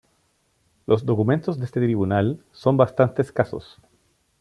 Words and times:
Los 0.87 1.05
documentos 1.05 1.59
de 1.59 1.65
este 1.65 1.79
tribunal 1.79 2.43
son 2.53 2.75
bastante 2.75 3.21
escasos. 3.21 3.77